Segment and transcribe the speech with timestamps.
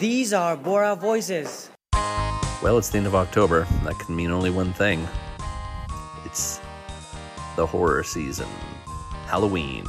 [0.00, 1.68] These are Bora voices.
[2.62, 3.66] Well, it's the end of October.
[3.84, 5.06] That can mean only one thing
[6.24, 6.58] it's
[7.54, 8.48] the horror season.
[9.26, 9.84] Halloween.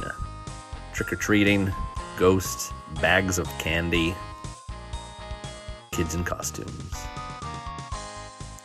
[0.92, 1.72] Trick or treating,
[2.18, 4.14] ghosts, bags of candy,
[5.92, 6.92] kids in costumes.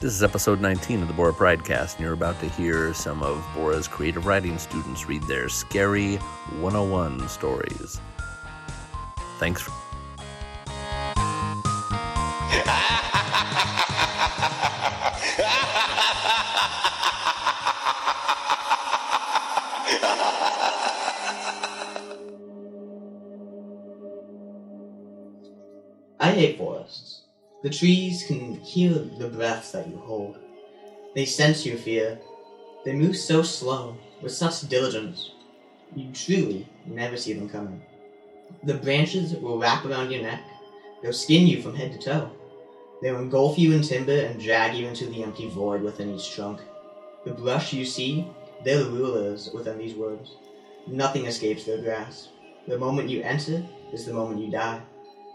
[0.01, 3.41] This is episode 19 of the Bora Pridecast, and you're about to hear some of
[3.55, 6.17] Bora's creative writing students read their scary
[6.59, 8.01] 101 stories.
[9.39, 9.86] Thanks for.
[26.19, 27.21] I hate forests.
[27.63, 30.37] The trees can hear the breaths that you hold.
[31.15, 32.19] They sense your fear.
[32.85, 35.31] They move so slow, with such diligence.
[35.95, 37.81] You truly never see them coming.
[38.63, 40.41] The branches will wrap around your neck.
[41.01, 42.31] They'll skin you from head to toe.
[43.01, 46.61] They'll engulf you in timber and drag you into the empty void within each trunk.
[47.25, 48.27] The brush you see,
[48.63, 50.35] they're the rulers within these woods.
[50.87, 52.29] Nothing escapes their grasp.
[52.67, 54.81] The moment you enter is the moment you die.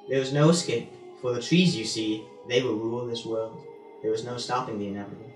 [0.09, 3.57] There is no escape, for the trees you see, they will rule this world.
[4.03, 5.31] There is no stopping the inevitable.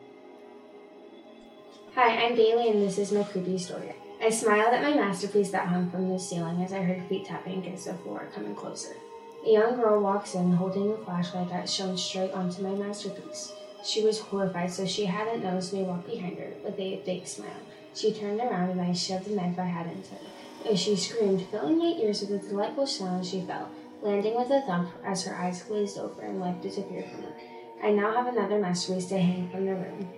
[1.94, 3.94] Hi, I'm Bailey, and this is my creepy story.
[4.20, 7.58] I smiled at my masterpiece that hung from the ceiling as I heard feet tapping
[7.58, 8.94] against the floor, coming closer.
[9.46, 13.52] A young girl walks in holding a flashlight that shone straight onto my masterpiece.
[13.84, 16.50] She was horrified, so she hadn't noticed me walk behind her.
[16.64, 17.62] With a big smile,
[17.94, 20.68] she turned around and I shoved the knife I had into her.
[20.68, 23.70] As she screamed, filling my ears with a delightful sound, she fell,
[24.02, 27.36] landing with a thump as her eyes glazed over and life disappeared from her.
[27.84, 30.08] I now have another masterpiece to hang from the room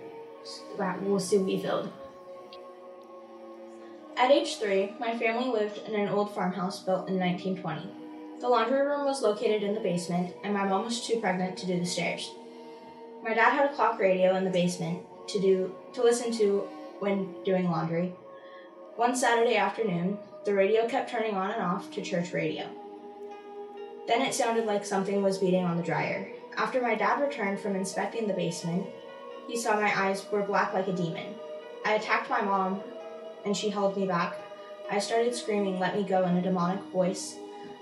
[0.79, 1.91] that will soon be filled.
[4.17, 8.08] At age three, my family lived in an old farmhouse built in 1920.
[8.39, 11.67] The laundry room was located in the basement, and my mom was too pregnant to
[11.67, 12.31] do the stairs.
[13.21, 16.67] My dad had a clock radio in the basement to do to listen to
[16.99, 18.13] when doing laundry.
[18.95, 22.65] One Saturday afternoon, the radio kept turning on and off to church radio.
[24.07, 26.29] Then it sounded like something was beating on the dryer.
[26.57, 28.87] After my dad returned from inspecting the basement,
[29.49, 31.35] he saw my eyes were black like a demon.
[31.85, 32.81] I attacked my mom,
[33.45, 34.35] and she held me back.
[34.89, 37.35] I started screaming, Let me go, in a demonic voice.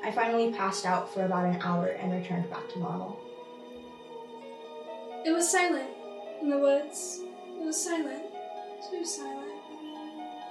[0.07, 3.19] I finally passed out for about an hour and returned back to normal.
[5.25, 5.89] It was silent
[6.41, 7.19] in the woods.
[7.59, 8.23] It was silent,
[8.89, 9.51] too silent.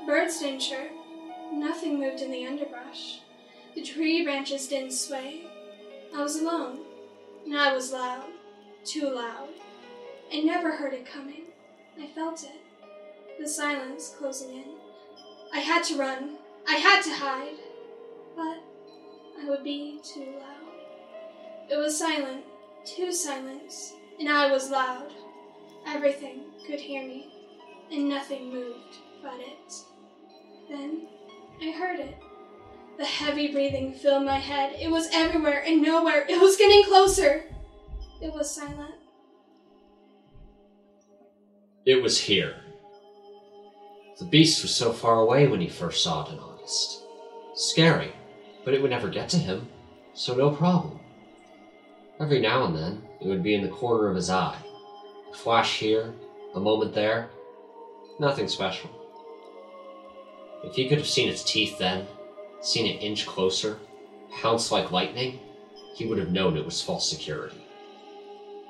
[0.04, 0.90] Birds didn't chirp.
[1.50, 3.20] Nothing moved in the underbrush.
[3.74, 5.46] The tree branches didn't sway.
[6.14, 6.80] I was alone,
[7.46, 8.26] and I was loud,
[8.84, 9.48] too loud.
[10.34, 11.44] I never heard it coming.
[11.98, 12.60] I felt it,
[13.40, 14.74] the silence closing in.
[15.54, 16.36] I had to run.
[16.68, 17.56] I had to hide,
[18.36, 18.65] but
[19.40, 21.70] I would be too loud.
[21.70, 22.44] It was silent,
[22.84, 23.72] too silent,
[24.18, 25.12] and I was loud.
[25.86, 27.32] Everything could hear me,
[27.90, 29.74] and nothing moved but it.
[30.68, 31.06] Then
[31.62, 32.16] I heard it.
[32.98, 34.74] The heavy breathing filled my head.
[34.80, 36.24] It was everywhere and nowhere.
[36.28, 37.44] It was getting closer.
[38.22, 38.94] It was silent.
[41.84, 42.56] It was here.
[44.18, 47.02] The beast was so far away when he first saw it in August.
[47.54, 48.12] Scary,
[48.66, 49.68] but it would never get to him,
[50.12, 50.98] so no problem.
[52.18, 54.58] Every now and then, it would be in the corner of his eye.
[55.30, 56.12] A flash here,
[56.52, 57.30] a moment there.
[58.18, 58.90] Nothing special.
[60.64, 62.08] If he could have seen its teeth then,
[62.60, 63.78] seen it inch closer,
[64.42, 65.38] pounce like lightning,
[65.94, 67.64] he would have known it was false security.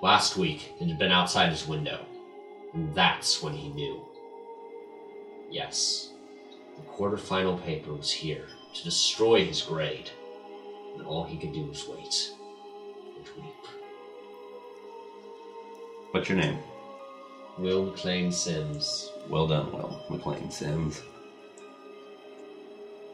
[0.02, 2.04] Last week, it had been outside his window,
[2.74, 4.04] and that's when he knew.
[5.50, 6.10] Yes,
[6.76, 8.44] the quarterfinal paper was here
[8.78, 10.10] to destroy his grade,
[10.96, 12.32] and all he could do was wait
[13.16, 13.54] and weep.
[16.10, 16.58] What's your name?
[17.58, 19.10] Will McLean Sims.
[19.28, 20.02] Well done, Will.
[20.10, 21.02] McLean Sims.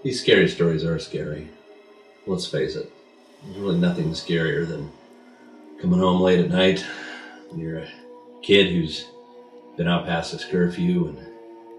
[0.02, 1.48] These scary stories are scary.
[2.26, 2.92] Let's face it.
[3.44, 4.90] There's really nothing scarier than
[5.80, 6.84] coming home late at night
[7.48, 7.88] when you're a
[8.42, 9.06] kid who's
[9.76, 11.18] been out past this curfew and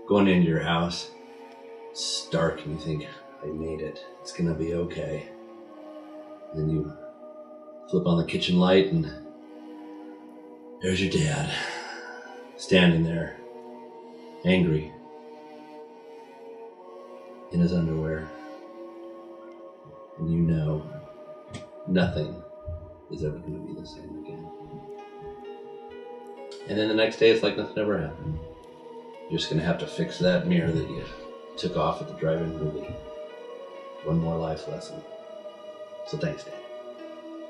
[0.08, 1.10] going into your house.
[1.92, 3.08] It's dark and you think,
[3.44, 4.06] I made it.
[4.22, 5.28] It's gonna be okay.
[6.54, 6.94] then you
[7.90, 9.12] flip on the kitchen light and
[10.82, 11.50] there's your dad
[12.58, 13.38] standing there,
[14.46, 14.92] angry,
[17.52, 18.28] in his underwear.
[20.20, 20.84] And you know
[21.88, 22.42] nothing
[23.12, 24.48] is ever going to be the same again.
[26.68, 28.40] And then the next day, it's like nothing ever happened.
[29.30, 31.04] You're just going to have to fix that mirror that you
[31.58, 32.88] took off at the drive-in movie.
[34.04, 35.02] One more life lesson.
[36.08, 36.54] So thanks, Dad.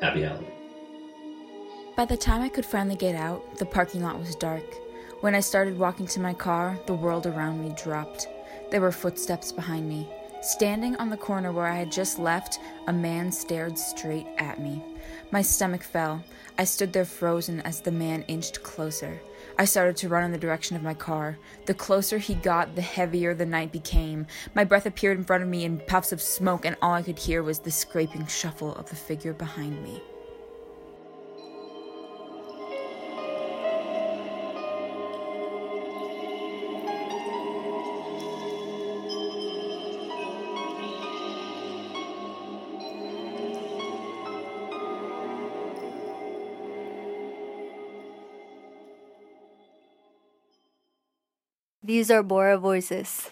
[0.02, 0.52] Happy Halloween.
[1.96, 4.64] By the time I could finally get out, the parking lot was dark.
[5.22, 8.28] When I started walking to my car, the world around me dropped.
[8.72, 10.08] There were footsteps behind me.
[10.42, 14.84] Standing on the corner where I had just left, a man stared straight at me.
[15.32, 16.24] My stomach fell.
[16.58, 19.22] I stood there frozen as the man inched closer.
[19.58, 21.38] I started to run in the direction of my car.
[21.66, 24.26] The closer he got, the heavier the night became.
[24.56, 27.20] My breath appeared in front of me in puffs of smoke, and all I could
[27.20, 30.02] hear was the scraping shuffle of the figure behind me.
[51.86, 53.30] These are Bora voices.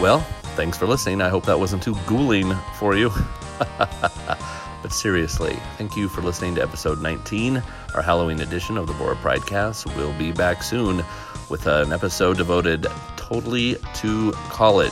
[0.00, 0.26] Well,
[0.56, 1.22] thanks for listening.
[1.22, 3.12] I hope that wasn't too ghouling for you.
[3.78, 7.62] but seriously, thank you for listening to episode 19,
[7.94, 9.94] our Halloween edition of the Bora Pridecast.
[9.96, 11.04] We'll be back soon
[11.48, 14.90] with an episode devoted totally to college.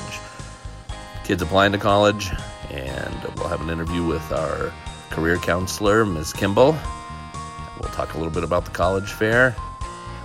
[1.24, 2.30] Kids applying to college,
[2.70, 4.72] and we'll have an interview with our
[5.10, 6.32] career counselor, Ms.
[6.32, 6.78] Kimball.
[7.80, 9.56] We'll talk a little bit about the college fair.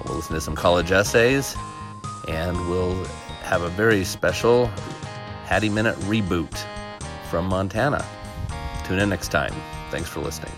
[0.06, 1.58] We'll listen to some college essays
[2.28, 3.04] and we'll
[3.44, 4.68] have a very special
[5.46, 6.66] Hattie Minute reboot
[7.30, 8.06] from Montana.
[8.86, 9.54] Tune in next time.
[9.90, 10.54] Thanks for listening.